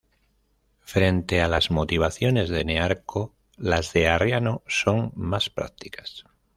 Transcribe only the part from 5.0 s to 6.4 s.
más prácticas.